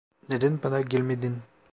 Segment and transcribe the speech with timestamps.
[0.29, 1.37] Neden bana gelmedin?